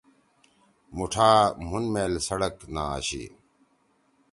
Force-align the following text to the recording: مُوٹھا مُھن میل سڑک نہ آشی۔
مُوٹھا 0.95 1.29
مُھن 1.69 1.83
میل 1.93 2.13
سڑک 2.27 2.55
نہ 2.73 2.83
آشی۔ 2.95 3.23